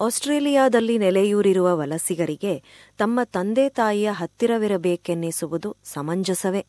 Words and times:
ಆಸ್ಟ್ರೇಲಿಯಾದಲ್ಲಿ 0.00 0.98
ನೆಲೆಯೂರಿರುವ 0.98 1.76
ವಲಸಿಗರಿಗೆ 1.76 2.62
ತಮ್ಮ 2.98 3.20
ತಂದೆ 3.24 3.68
ತಾಯಿಯ 3.68 4.10
ಹತ್ತಿರವಿರಬೇಕೆನ್ನಿಸುವುದು 4.10 5.76
ಸಮಂಜಸವೇ. 5.84 6.66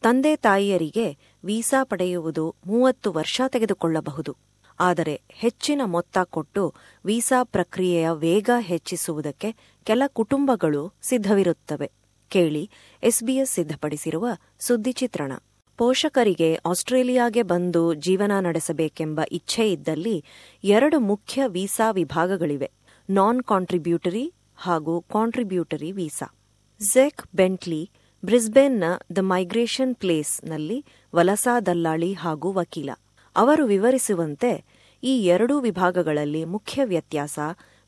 ತಂದೆ 0.00 0.36
ತಾಯಿಯರಿಗೆ 0.36 1.18
ವೀಸಾ 1.44 1.84
ಪಡೆಯುವುದು 1.84 2.54
ಮೂವತ್ತು 2.66 3.12
ವರ್ಷ 3.12 3.40
ತೆಗೆದುಕೊಳ್ಳಬಹುದು. 3.48 4.36
ಆದರೆ 4.80 5.22
ಹೆಚ್ಚಿನ 5.28 5.82
ಮೊತ್ತ 5.84 6.18
ಕೊಟ್ಟು 6.18 6.74
ವೀಸಾ 7.04 7.42
ಪ್ರಕ್ರಿಯೆಯ 7.42 8.08
ವೇಗ 8.10 8.50
ಹೆಚ್ಚಿಸುವುದಕ್ಕೆ 8.60 9.56
ಕೆಲ 9.84 10.02
ಕುಟುಂಬಗಳು 10.06 10.92
ಸಿದ್ಧವಿರುತ್ತವೆ. 11.02 11.92
ಕೇಳಿ 12.28 12.70
ಎಸ್ಬಿಎಸ್ 13.02 13.50
ಸಿದ್ಧಪಡಿಸಿರುವ 13.50 14.28
ಸುದ್ದಿ 14.58 14.92
ಚಿತ್ರಣ. 14.92 15.32
ಪೋಷಕರಿಗೆ 15.76 16.58
ಆಸ್ಟ್ರೇಲಿಯಾಗೆ 16.66 17.42
ಬಂದು 17.42 17.94
ಜೀವನ 17.94 18.32
ನಡೆಸಬೇಕೆಂಬ 18.40 19.20
ಇಚ್ಛೆ 19.32 19.72
ಇದ್ದಲ್ಲಿ 19.72 20.24
ಎರಡು 20.64 21.00
ಮುಖ್ಯ 21.00 21.42
ವೀಸಾ 21.46 21.90
ವಿಭಾಗಗಳಿವೆ. 21.90 22.70
ನಾನ್ 23.10 23.42
ಕಾಂಟ್ರಿಬ್ಯೂಟರಿ 23.42 24.32
ಹಾಗೂ 24.56 25.00
ಕಾಂಟ್ರಿಬ್ಯೂಟರಿ 25.00 25.92
ವೀಸಾ. 25.92 26.34
ಝೆಕ್ 26.80 27.22
ಬೆಂಟ್ಲಿ, 27.34 27.90
ಬ್ರಿಸ್ಬೇನ್ನ 28.24 28.84
ದ 29.16 29.18
ಮೈಗ್ರೇಷನ್ 29.20 29.94
ಪ್ಲೇಸ್ನಲ್ಲಿ 29.94 30.84
ವಲಸಾ 31.14 31.60
ದಲ್ಲಾಳಿ 31.60 32.12
ಹಾಗೂ 32.12 32.52
ವಕೀಲ. 32.52 32.90
ಅವರು 33.36 33.66
ವಿವರಿಸುವಂತೆ, 33.66 34.64
ಈ 35.02 35.24
ಎರಡೂ 35.24 35.60
ವಿಭಾಗಗಳಲ್ಲಿ 35.60 36.44
ಮುಖ್ಯ 36.44 36.84
ವ್ಯತ್ಯಾಸ 36.84 37.38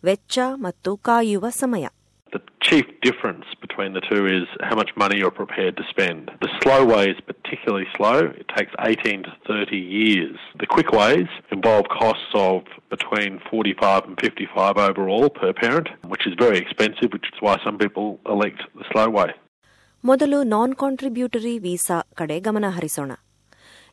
ವೆಚ್ಚ 0.05 0.39
ಮತ್ತು 0.55 0.97
ಕಾಯುವ 0.97 1.49
ಸಮಯ. 1.49 1.87
Chief 2.65 2.87
difference 3.03 3.47
between 3.61 3.93
the 3.93 4.03
two 4.03 4.23
is 4.29 4.47
how 4.61 4.75
much 4.75 4.91
money 4.97 5.17
you're 5.19 5.39
prepared 5.39 5.75
to 5.77 5.85
spend. 5.87 6.21
The 6.41 6.51
slow 6.59 6.81
way 6.87 7.05
is 7.07 7.21
particularly 7.23 7.87
slow. 7.95 8.19
It 8.35 8.47
takes 8.49 8.73
18 8.81 9.23
to 9.25 9.33
30 9.49 9.77
years. 9.77 10.37
The 10.59 10.67
quick 10.67 10.91
ways 10.93 11.29
involve 11.51 11.87
costs 11.93 12.33
of 12.43 12.59
between 12.91 13.41
45 13.51 14.05
and 14.05 14.19
55 14.19 14.79
overall 14.79 15.29
per 15.31 15.53
parent, 15.55 15.89
which 16.05 16.27
is 16.27 16.35
very 16.37 16.59
expensive, 16.59 17.13
which 17.13 17.29
is 17.33 17.39
why 17.41 17.57
some 17.65 17.79
people 17.79 18.07
elect 18.29 18.63
the 18.75 18.87
slow 18.93 19.09
way. 19.19 19.31
ಮೊದಲು 20.05 20.39
ನಾನ್ 20.55 20.73
contributory 20.81 21.53
visa 21.67 21.99
ಕಡೆ 22.19 22.35
ಗಮನ 22.47 22.67
ಹರಿಸೋಣ 22.75 23.13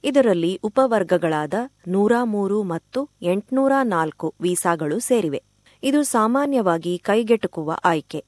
ಇದರಲ್ಲಿ 0.03 0.49
ಉಪವರ್ಗಗಳಾದ 0.67 1.55
ನೂರ 1.94 2.14
ಮೂರು 2.33 2.58
ಮತ್ತು 2.72 2.99
ಎಂಟುನೂರ 3.33 3.73
ನಾಲ್ಕು 3.94 4.27
ವೀಸಾಗಳು 4.45 4.97
ಸೇರಿವೆ 5.08 5.39
ಇದು 5.83 5.99
ಸಾಮಾನ್ಯವಾಗಿ 6.16 6.94
ಕೈಗೆಟುಕುವ 7.09 7.77
ಆಯ್ಕೆ 7.92 8.19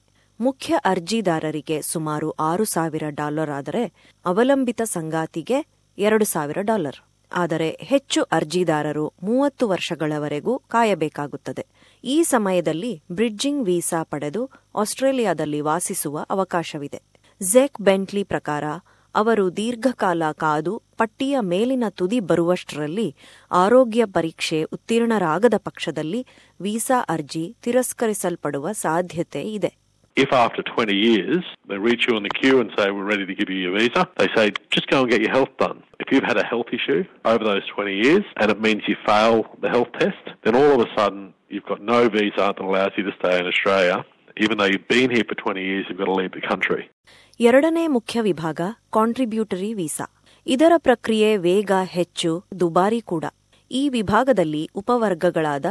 ಮುಖ್ಯ 0.46 0.78
ಅರ್ಜಿದಾರರಿಗೆ 0.84 1.76
ಸುಮಾರು 1.82 2.28
ಆರು 2.40 2.64
ಸಾವಿರ 2.64 3.04
ಡಾಲರ್ 3.08 3.50
ಆದರೆ 3.50 3.82
ಅವಲಂಬಿತ 4.26 4.82
ಸಂಗಾತಿಗೆ 4.84 5.58
ಎರಡು 5.98 6.24
ಸಾವಿರ 6.24 6.58
ಡಾಲರ್. 6.62 6.98
ಆದರೆ 7.32 7.68
ಹೆಚ್ಚು 7.80 8.20
ಅರ್ಜಿದಾರರು 8.22 9.04
ಮೂವತ್ತು 9.22 9.64
ವರ್ಷಗಳವರೆಗೂ 9.68 10.54
ಕಾಯಬೇಕಾಗುತ್ತದೆ. 10.58 11.64
ಈ 12.04 12.16
ಸಮಯದಲ್ಲಿ 12.22 12.92
ಬ್ರಿಡ್ಜಿಂಗ್ 13.12 13.64
ವೀಸಾ 13.64 14.00
ಪಡೆದು 14.02 14.42
ಆಸ್ಟ್ರೇಲಿಯಾದಲ್ಲಿ 14.76 15.60
ವಾಸಿಸುವ 15.60 16.26
ಅವಕಾಶವಿದೆ. 16.30 17.00
ಝೆಕ್ 17.40 17.80
ಬೆಂಟ್ಲಿ 17.80 18.24
ಪ್ರಕಾರ 18.24 18.64
ಅವರು 19.14 19.46
ದೀರ್ಘಕಾಲ 19.56 20.22
ಕಾದು 20.36 20.74
ಪಟ್ಟಿಯ 20.96 21.36
ಮೇಲಿನ 21.52 21.84
ತುದಿ 21.88 22.20
ಬರುವಷ್ಟರಲ್ಲಿ 22.30 23.08
ಆರೋಗ್ಯ 23.52 24.04
ಪರೀಕ್ಷೆ 24.16 24.62
ಉತ್ತೀರ್ಣರಾಗದ 24.62 25.54
ಪಕ್ಷದಲ್ಲಿ 25.58 26.20
ವೀಸಾ 26.60 26.98
ಅರ್ಜಿ 27.08 27.46
ತಿರಸ್ಕರಿಸಲ್ಪಡುವ 27.62 28.72
ಸಾಧ್ಯತೆ 28.72 29.42
ಇದೆ. 29.52 29.83
If 30.17 30.31
after 30.35 30.61
20 30.63 30.93
years 30.99 31.43
they 31.69 31.77
reach 31.79 32.03
you 32.07 32.17
in 32.17 32.23
the 32.23 32.29
queue 32.31 32.59
and 32.61 32.69
say, 32.77 32.85
We're 32.91 33.05
ready 33.05 33.25
to 33.25 33.35
give 33.35 33.49
you 33.49 33.59
your 33.59 33.75
visa, 33.77 34.01
they 34.17 34.27
say, 34.35 34.45
Just 34.69 34.87
go 34.87 34.97
and 35.01 35.09
get 35.09 35.21
your 35.21 35.31
health 35.31 35.53
done. 35.57 35.77
If 35.99 36.07
you've 36.11 36.23
had 36.23 36.37
a 36.37 36.45
health 36.45 36.69
issue 36.71 37.01
over 37.25 37.43
those 37.43 37.65
20 37.75 37.95
years 37.97 38.23
and 38.37 38.51
it 38.51 38.59
means 38.59 38.81
you 38.87 38.97
fail 39.05 39.35
the 39.61 39.69
health 39.69 39.91
test, 39.99 40.23
then 40.43 40.55
all 40.55 40.71
of 40.71 40.81
a 40.81 40.89
sudden 40.97 41.21
you've 41.49 41.65
got 41.65 41.81
no 41.83 41.99
visa 42.09 42.45
that 42.49 42.59
allows 42.61 42.91
you 42.97 43.03
to 43.03 43.13
stay 43.19 43.35
in 43.39 43.47
Australia. 43.47 43.97
Even 44.37 44.57
though 44.57 44.69
you've 44.73 44.87
been 44.89 45.09
here 45.09 45.25
for 45.29 45.35
20 45.35 45.63
years, 45.63 45.85
you've 45.87 45.97
got 45.97 46.09
to 46.13 46.17
leave 46.21 46.33
the 46.39 46.45
country. 46.51 46.81
ಎರಡನೇ 47.39 47.83
ಮುಖ್ಯ 47.95 48.21
ವಿಭಾಗ 48.21 48.61
contributory 48.95 49.69
visa 49.79 50.05
ಇದರ 50.45 50.73
ಪ್ರಕ್ರಿಯೆ 50.87 51.29
ವೇಗ 51.45 51.71
ಹೆಚ್ಚು 51.95 52.31
ದುಬಾರಿ 52.61 52.99
ಕೂಡ 53.11 53.25
ಈ 53.71 53.83
ವಿಭಾಗದಲ್ಲಿ 53.95 54.63
ಉಪವರ್ಗಗಳಾದ 54.81 55.65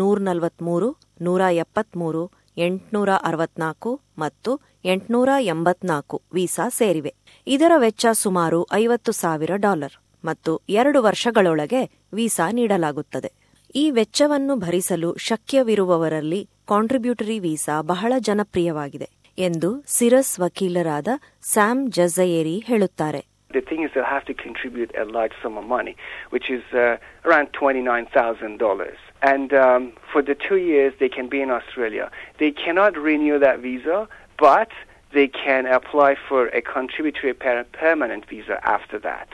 ನೂರ 0.00 0.18
ನಲವತ್ಮೂರು 0.28 0.88
ನೂರ 1.26 1.42
ಎಪ್ಪತ್ಮೂರು 1.64 2.22
ಎಂಟುನೂರ 2.57 3.09
ಅರವತ್ನಾಲ್ಕು 3.23 4.01
ಮತ್ತು 4.17 4.61
ಎಂಟುನೂರ 4.85 5.29
ಎಂಬತ್ನಾಲ್ಕು 5.39 6.21
ವೀಸಾ 6.33 6.69
ಸೇರಿವೆ. 6.69 7.15
ಇದರ 7.47 7.71
ವೆಚ್ಚ 7.77 8.05
ಸುಮಾರು 8.13 8.67
ಐವತ್ತು 8.73 9.11
ಸಾವಿರ 9.11 9.51
ಡಾಲರ್ 9.55 10.25
ಮತ್ತು 10.25 10.61
ಎರಡು 10.69 11.03
ವರ್ಷಗಳೊಳಗೆ 11.03 11.99
ವೀಸಾ 12.13 12.51
ನೀಡಲಾಗುತ್ತದೆ. 12.51 13.31
ಈ 13.75 13.91
ವೆಚ್ಚವನ್ನು 13.91 14.55
ಭರಿಸಲು 14.55 15.15
ಶಕ್ಯವಿರುವವರಲ್ಲಿ 15.17 16.49
ಕಾಂಟ್ರಿಬ್ಯೂಟರಿ 16.67 17.39
ವೀಸಾ 17.39 17.81
ಬಹಳ 17.81 18.13
ಜನಪ್ರಿಯವಾಗಿದೆ 18.19 19.09
ಎಂದು 19.37 19.83
ಸಿರಸ್ 19.87 20.39
ವಕೀಲರಾದ 20.39 21.07
ಸ್ಯಾಮ್ 21.41 21.91
ಜಝಯೇರಿ 21.91 22.59
ಹೇಳುತ್ತಾರೆ. 22.59 23.25
The 23.51 23.65
thing 23.65 23.77
is, 23.77 23.87
they'll 23.87 24.13
have 24.17 24.35
to 24.35 24.45
contribute 24.45 24.91
a 24.93 25.05
large 25.05 25.35
sum 25.43 25.55
of 25.57 25.65
money, 25.71 25.93
which 26.33 26.47
is 26.51 26.63
uh, 26.73 26.97
around 27.27 27.47
$29,000. 27.61 29.06
And 29.21 29.53
um, 29.53 29.93
for 30.11 30.21
the 30.21 30.35
two 30.35 30.57
years 30.57 30.93
they 30.99 31.09
can 31.09 31.27
be 31.27 31.41
in 31.41 31.49
Australia, 31.49 32.11
they 32.39 32.51
cannot 32.51 32.97
renew 32.97 33.39
that 33.39 33.59
visa, 33.59 34.07
but 34.37 34.69
they 35.13 35.27
can 35.27 35.65
apply 35.65 36.15
for 36.27 36.47
a 36.49 36.61
contributory 36.61 37.33
parent 37.33 37.71
permanent 37.71 38.25
visa 38.27 38.59
after 38.63 38.99
that. 38.99 39.29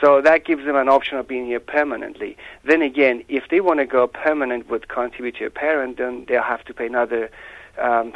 So 0.00 0.22
that 0.22 0.46
gives 0.46 0.64
them 0.64 0.76
an 0.76 0.88
option 0.88 1.18
of 1.18 1.28
being 1.28 1.44
here 1.46 1.60
permanently. 1.60 2.36
Then 2.64 2.80
again, 2.80 3.22
if 3.28 3.48
they 3.50 3.60
want 3.60 3.80
to 3.80 3.86
go 3.86 4.06
permanent 4.06 4.70
with 4.70 4.88
contributory 4.88 5.50
parent, 5.50 5.98
then 5.98 6.24
they'll 6.26 6.42
have 6.42 6.64
to 6.64 6.74
pay 6.74 6.86
another 6.86 7.30
um, 7.78 8.14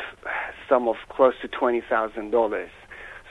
sum 0.67 0.89
of 0.89 0.97
close 1.11 1.35
to 1.43 1.49
$20,000. 1.49 2.69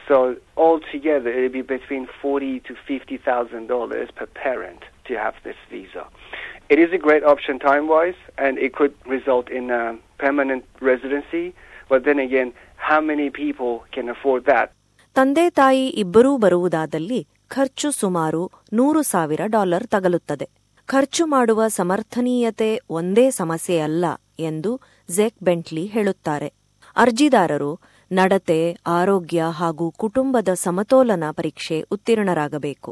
So 0.08 0.36
altogether, 0.58 1.30
it'll 1.30 1.50
be 1.50 1.62
between 1.62 2.08
forty 2.22 2.60
to 2.62 2.76
fifty 2.76 3.18
thousand 3.18 3.68
dollars 3.68 4.10
per 4.14 4.26
parent 4.26 4.84
to 5.06 5.18
have 5.18 5.36
this 5.44 5.56
visa. 5.70 6.08
It 6.70 6.80
is 6.80 6.92
a 6.92 6.98
great 7.00 7.24
option 7.24 7.60
time-wise, 7.62 8.20
and 8.38 8.58
it 8.58 8.74
could 8.74 8.94
result 9.08 9.50
in 9.52 9.70
a 9.72 9.84
permanent 10.18 10.64
residency. 10.82 11.46
But 11.90 12.04
then 12.04 12.20
again, 12.20 12.50
how 12.80 13.00
many 13.02 13.30
people 13.34 13.74
can 13.92 14.10
afford 14.10 14.46
that? 14.46 14.68
ತಂದೆ 15.16 15.46
ತಾಯಿ 15.52 15.86
ಇಬ್ಬರೂ 15.98 16.38
ಬರುವುದಾದಲ್ಲಿ 16.38 17.20
ಖರ್ಚು 17.52 17.92
ಸುಮಾರು 17.94 18.42
ನೂರು 18.74 19.02
ಸಾವಿರ 19.04 19.42
dollar 19.48 19.86
ತಗಲುತ್ತದೆ 19.88 20.48
ಖರ್ಚು 20.90 21.24
ಮಾಡುವ 21.28 21.68
ಸಮರ್ಥನೀಯತೆ 21.70 22.70
ಒಂದೇ 22.90 23.26
ಸಮಸ್ಯೆಯಲ್ಲ 23.42 24.06
ಎಂದು 24.40 24.72
ಜೆಕ್ 25.10 25.38
ಬೆಂಟ್ಲಿ 25.44 25.86
ಹೇಳುತ್ತಾರೆ 25.88 26.50
ಅರ್ಜಿದಾರರು 26.96 27.72
ನಡತೆ 28.12 28.58
ಆರೋಗ್ಯ 28.96 29.44
ಹಾಗೂ 29.60 29.86
ಕುಟುಂಬದ 30.04 30.50
ಸಮತೋಲನ 30.66 31.26
ಪರೀಕ್ಷೆ 31.32 31.78
ಉತ್ತೀರ್ಣರಾಗಬೇಕು 31.92 32.90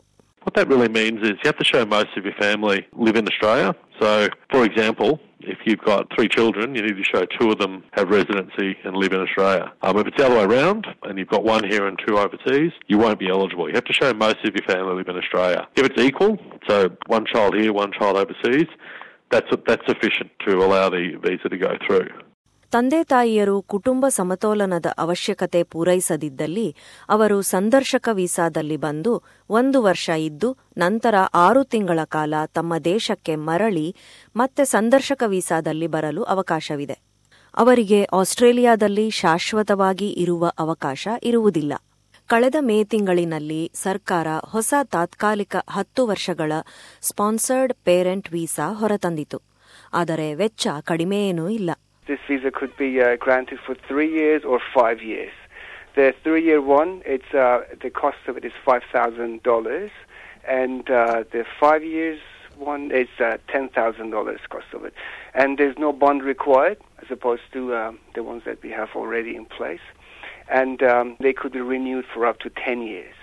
What 0.52 0.68
that 0.68 0.76
really 0.76 0.90
means 0.90 1.22
is 1.22 1.30
you 1.30 1.46
have 1.46 1.58
to 1.60 1.64
show 1.64 1.86
most 1.86 2.10
of 2.18 2.26
your 2.26 2.34
family 2.34 2.86
live 2.92 3.16
in 3.16 3.26
Australia. 3.26 3.74
So, 4.02 4.28
for 4.52 4.66
example, 4.66 5.22
if 5.40 5.60
you've 5.64 5.80
got 5.80 6.14
three 6.14 6.28
children, 6.28 6.76
you 6.76 6.82
need 6.82 6.98
to 6.98 7.04
show 7.06 7.26
two 7.40 7.52
of 7.52 7.58
them 7.58 7.86
have 7.94 8.10
residency 8.10 8.76
and 8.84 8.98
live 8.98 9.14
in 9.14 9.22
Australia. 9.22 9.72
Um, 9.82 9.98
if 9.98 10.08
it's 10.08 10.18
the 10.18 10.26
other 10.26 10.36
way 10.36 10.44
around 10.44 10.88
and 11.04 11.18
you've 11.18 11.30
got 11.30 11.46
one 11.46 11.64
here 11.64 11.88
and 11.88 11.98
two 12.06 12.18
overseas, 12.18 12.74
you 12.88 12.98
won't 12.98 13.18
be 13.18 13.30
eligible. 13.30 13.70
You 13.70 13.76
have 13.76 13.86
to 13.86 13.94
show 13.94 14.14
most 14.14 14.44
of 14.44 14.54
your 14.54 14.68
family 14.68 14.94
live 14.94 15.08
in 15.08 15.16
Australia. 15.16 15.70
If 15.78 15.86
it's 15.86 16.02
equal, 16.02 16.38
so 16.68 16.90
one 17.08 17.26
child 17.26 17.56
here, 17.56 17.72
one 17.72 17.94
child 17.94 18.18
overseas, 18.18 18.68
that's 19.30 19.48
that's 19.66 19.88
sufficient 19.88 20.32
to 20.46 20.58
allow 20.58 20.90
the 20.90 21.18
visa 21.24 21.48
to 21.48 21.58
go 21.58 21.78
through. 21.88 22.10
ತಂದೆ 22.72 23.04
ತಾಯಿಯರು 23.04 23.62
ಕುಟುಂಬ 23.62 24.08
ಸಮತೋಲನದ 24.08 24.86
ಅವಶ್ಯಕತೆ 24.98 25.64
ಪೂರೈಸದಿದ್ದಲ್ಲಿ 25.64 26.76
ಅವರು 27.10 27.42
ಸಂದರ್ಶಕ 27.42 28.10
ವೀಸಾದಲ್ಲಿ 28.12 28.78
ಬಂದು 28.78 29.24
ಒಂದು 29.50 29.84
ವರ್ಷ 29.84 30.10
ಇದ್ದು 30.10 30.58
ನಂತರ 30.78 31.16
ಆರು 31.34 31.64
ತಿಂಗಳ 31.64 32.00
ಕಾಲ 32.04 32.34
ತಮ್ಮ 32.54 32.78
ದೇಶಕ್ಕೆ 32.78 33.36
ಮರಳಿ 33.36 33.96
ಮತ್ತೆ 34.36 34.66
ಸಂದರ್ಶಕ 34.66 35.24
ವೀಸಾದಲ್ಲಿ 35.26 35.88
ಬರಲು 35.88 36.24
ಅವಕಾಶವಿದೆ. 36.24 37.00
ಅವರಿಗೆ 37.58 38.04
ಆಸ್ಟ್ರೇಲಿಯಾದಲ್ಲಿ 38.04 39.10
ಶಾಶ್ವತವಾಗಿ 39.10 40.10
ಇರುವ 40.10 40.52
ಅವಕಾಶ 40.60 41.08
ಇರುವುದಿಲ್ಲ. 41.24 41.74
ಕಳೆದ 42.28 42.56
ಮೇ 42.60 42.84
ತಿಂಗಳಿನಲ್ಲಿ 42.84 43.72
ಸರ್ಕಾರ 43.74 44.28
ಹೊಸ 44.46 44.74
ತಾತ್ಕಾಲಿಕ 44.84 45.56
ಹತ್ತು 45.70 46.08
ವರ್ಷಗಳ 46.08 46.52
ಸ್ಪಾನ್ಸರ್ಡ್ 47.02 47.74
ಪೇರೆಂಟ್ 47.74 48.32
ವೀಸಾ 48.32 48.74
ಹೊರತಂದಿತು. 48.74 49.42
ಆದರೆ 49.94 50.34
ವೆಚ್ಚ 50.36 50.68
ಕಡಿಮೆಯೇನೂ 50.82 51.50
ಇಲ್ಲ. 51.50 51.72
This 52.08 52.20
visa 52.28 52.50
could 52.52 52.76
be 52.78 53.00
uh, 53.00 53.16
granted 53.18 53.60
for 53.60 53.76
three 53.76 54.12
years 54.12 54.44
or 54.44 54.60
five 54.74 55.02
years. 55.04 55.32
The 55.96 56.16
three-year 56.24 56.62
one, 56.62 57.02
it's 57.06 57.34
uh, 57.34 57.64
the 57.82 57.90
cost 57.90 58.18
of 58.28 58.38
it 58.38 58.46
is 58.46 58.54
five 58.66 58.82
thousand 58.92 59.44
dollars, 59.44 59.92
and 60.48 60.90
uh, 60.90 61.26
the 61.32 61.46
five 61.60 61.84
years 61.84 62.20
one 62.58 62.92
is 62.92 63.08
uh, 63.20 63.38
ten 63.48 63.70
thousand 63.70 64.10
dollars 64.10 64.40
cost 64.50 64.68
of 64.74 64.84
it. 64.84 64.94
And 65.34 65.58
there's 65.58 65.78
no 65.78 65.94
bond 65.94 66.24
required 66.24 66.78
as 67.02 67.12
opposed 67.12 67.44
to 67.54 67.76
um, 67.76 68.00
the 68.16 68.24
ones 68.24 68.44
that 68.46 68.64
we 68.64 68.72
have 68.72 68.90
already 68.96 69.36
in 69.36 69.46
place, 69.46 69.82
and 70.50 70.82
um, 70.82 71.18
they 71.20 71.34
could 71.34 71.52
be 71.52 71.62
renewed 71.62 72.06
for 72.12 72.26
up 72.26 72.40
to 72.40 72.50
ten 72.50 72.82
years. 72.82 73.16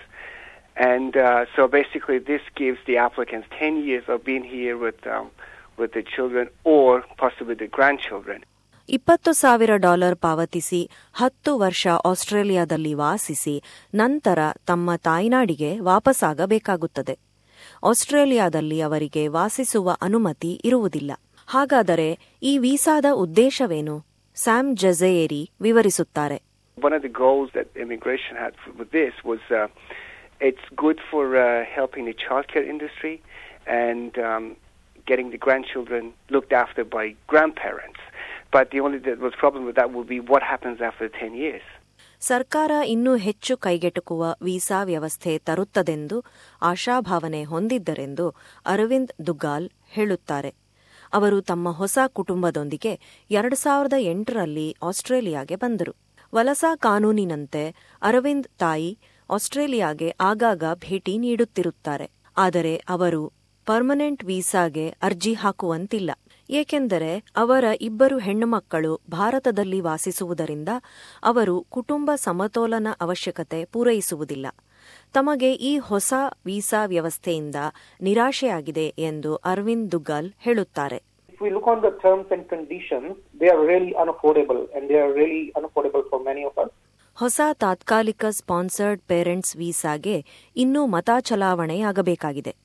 And 0.77 1.17
uh, 1.17 1.47
so 1.57 1.67
basically, 1.67 2.19
this 2.19 2.43
gives 2.55 2.79
the 2.87 2.99
applicants 2.99 3.49
ten 3.59 3.83
years 3.83 4.05
of 4.07 4.25
being 4.25 4.45
here 4.45 4.77
with 4.77 5.05
um, 5.07 5.31
with 5.77 5.95
the 5.95 6.03
children 6.03 6.49
or 6.63 7.05
possibly 7.17 7.55
the 7.55 7.67
grandchildren. 7.67 8.45
ಇಪ್ಪತ್ತು 8.91 9.33
ಸಾವಿರ 9.33 9.71
dollar 9.77 10.17
ಪಾವತಿಸಿ 10.17 10.91
ಹತ್ತು 11.15 11.59
ವರ್ಷ 11.59 11.87
ಆಸ್ಟ್ರೇಲಿಯಾದಲ್ಲಿ 12.05 12.95
ವಾಸಿಸಿ 12.95 13.63
ನಂತರ 13.95 14.39
ತಮ್ಮ 14.67 14.95
ತಾಯ್ನಾಡಿಗೆ 14.95 15.79
ವಾಪಸ್ಸಾಗಬೇಕಾಗುತ್ತದೆ 15.79 17.19
ಆಸ್ಟ್ರೇಲಿಯಾದಲ್ಲಿ 17.85 18.81
ಅವರಿಗೆ 18.81 19.29
ವಾಸಿಸುವ 19.29 19.97
ಅನುಮತಿ 20.03 20.61
ಇರುವುದಿಲ್ಲ 20.65 21.13
ಹಾಗಾದರೆ 21.49 22.19
ಈ 22.43 22.59
ವೀಸಾದ 22.59 23.05
ಉದ್ದೇಶವೇನು 23.13 24.05
ಸ್ಯಾಮ್ 24.35 24.77
ಜಜೇರಿ 24.77 25.51
ವಿವರಿಸುತ್ತಾರೆ 25.61 26.43
uh, 31.35 31.65
uh, 33.71 34.19
um, 34.19 34.57
getting 35.07 35.31
the 35.31 35.39
grandchildren 35.39 36.13
looked 36.31 36.53
after 36.53 36.85
by 36.85 37.15
grandparents. 37.27 38.01
But 38.53 38.67
the 38.73 38.81
only 38.85 39.01
problem 39.41 39.63
with 39.67 39.77
that 39.79 39.91
would 39.95 40.09
be 40.09 40.21
what 40.31 40.43
happens 40.53 40.79
after 40.89 41.07
10 41.23 41.33
years. 41.45 41.67
ಸರ್ಕಾರ 42.21 42.71
ಇನ್ನೂ 42.87 43.17
ಹೆಚ್ಚು 43.17 43.57
ಕೈಗೆಟುಕುವ 43.57 44.37
ವೀಸಾ 44.43 44.83
ವ್ಯವಸ್ಥೆ 44.83 45.39
ತರುತ್ತದೆಂದು 45.39 46.25
ಆಶಾಭಾವನೆ 46.63 47.45
ಹೊಂದಿದ್ದರೆಂದು 47.45 48.35
ಅರವಿಂದ್ 48.67 49.27
ದುಗಾಲ್ 49.27 49.69
ಹೇಳುತ್ತಾರೆ. 49.89 50.55
ಅವರು 51.13 51.41
ತಮ್ಮ 51.41 51.71
ಹೊಸ 51.71 51.99
ಕುಟುಂಬದೊಂದಿಗೆ 52.07 53.01
ಎರಡು 53.31 53.57
ಸಾವಿರದ 53.57 53.93
ಎಂಟರಲ್ಲಿ 53.99 54.77
ಆಸ್ಟ್ರೇಲಿಯಾಗೆ 54.83 55.57
ಬಂದರು. 55.57 55.95
ವಲಸಾ 56.35 56.77
ಕಾನೂನಿನಂತೆ 56.77 57.75
ಅರವಿಂದ್ 58.03 58.49
ತಾಯಿ 58.59 58.99
ಆಸ್ಟ್ರೇಲಿಯಾಗೆ 59.31 60.15
ಆಗಾಗ 60.21 60.65
ಭೇಟಿ 60.75 61.19
ನೀಡುತ್ತಿರುತ್ತಾರೆ. 61.19 62.11
ಆದರೆ 62.37 62.77
ಅವರು 62.89 63.33
ಪರ್ಮನೆಂಟ್ 63.67 64.25
ವೀಸಾಗೆ 64.25 64.89
ಅರ್ಜಿ 64.89 65.33
ಹಾಕುವಂತಿಲ್ಲ. 65.35 66.11
ಏಕೆಂದರೆ 66.51 67.25
ಅವರ 67.37 67.65
ಇಬ್ಬರು 67.81 68.19
ಹೆಣ್ಣುಮಕ್ಕಳು 68.19 69.01
ಭಾರತದಲ್ಲಿ 69.11 69.81
ವಾಸಿಸುವುದರಿಂದ 69.81 70.69
ಅವರು 71.23 71.67
ಕುಟುಂಬ 71.71 72.11
ಸಮತೋಲನ 72.15 72.87
ಅವಶ್ಯಕತೆ 73.01 73.65
ಪೂರೈಸುವುದಿಲ್ಲ. 73.65 74.47
ತಮಗೆ 75.13 75.53
ಈ 75.53 75.79
ಹೊಸ 75.79 76.15
ವೀಸಾ 76.47 76.85
ವ್ಯವಸ್ಥೆಯಿಂದ 76.85 77.57
ನಿರಾಶೆಯಾಗಿದೆ 78.03 78.95
ಎಂದು 78.99 79.37
ಅರವಿಂದ್ 79.37 79.93
ದುಗ್ಗಲ್ 79.93 80.33
ಹೇಳುತ್ತಾರೆ. 80.39 81.03
If 81.33 81.45
we 81.45 81.53
look 81.53 81.67
on 81.67 81.77
the 81.77 81.91
terms 81.91 82.33
and 82.33 82.43
conditions, 82.55 83.13
they 83.41 83.49
are 83.53 83.63
really 83.71 83.91
unaffordable, 83.91 84.63
and 84.73 84.83
they 84.83 84.99
are 85.05 85.13
really 85.17 85.45
unaffordable 85.53 86.03
for 86.11 86.27
many 86.27 86.43
of 86.51 86.65
us. 86.65 86.71
ಹೊಸ 87.15 87.41
ತಾತ್ಕಾಲಿಕ 87.53 88.25
ಸ್ಪಾನ್ಸರ್ಡ್ 88.31 89.03
ಪೇರೆಂಟ್ಸ್ 89.03 89.57
ವೀಸಾಗೆ 89.57 90.25
ಇನ್ನೂ 90.57 90.87
ಮತ 90.87 91.11
ಚಲಾವಣೆಯಾಗಬೇಕಾಗಿದೆ. 91.21 92.57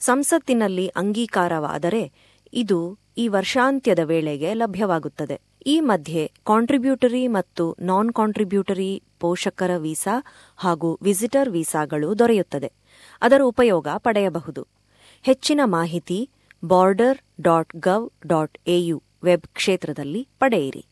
ಸಂಸತ್ತಿನಲ್ಲಿ 0.00 0.88
ಅಂಗೀಕಾರವಾದರೆ 0.88 2.12
ಇದು 2.52 2.98
ಈ 3.16 3.28
ವರ್ಷಾಂತ್ಯದ 3.28 3.98
ವೇಳೆಗೆ 4.04 4.54
ಲಭ್ಯವಾಗುತ್ತದೆ. 4.54 5.40
ಈ 5.66 5.80
ಮಧ್ಯೆ 5.80 6.32
ಕಾಂಟ್ರಿಬ್ಯೂಟರಿ 6.44 7.26
ಮತ್ತು 7.26 7.76
ನಾನ್ 7.80 8.12
ಕಾಂಟ್ರಿಬ್ಯೂಟರಿ 8.12 9.02
ಪೋಷಕರ 9.20 9.70
ವೀಸಾ 9.76 10.24
ಹಾಗೂ 10.56 10.98
ವಿಸಿಟರ್ 11.02 11.50
ವೀಸಾಗಳು 11.50 12.18
ದೊರೆಯುತ್ತದೆ. 12.18 12.72
ಅದರ 13.22 13.40
ಉಪಯೋಗ 13.44 13.88
ಪಡೆಯಬಹುದು. 13.96 14.66
ಹೆಚ್ಚಿನ 15.22 15.60
ಮಾಹಿತಿ 15.64 16.30
border 16.64 17.18
dot 17.40 17.76
gov 17.76 18.10
dot 18.26 18.58
A U 18.66 19.02
web 19.24 19.46
ಕ್ಷೇತ್ರದಲ್ಲಿ 19.46 20.28
ಪಡೆಯಿರಿ. 20.38 20.86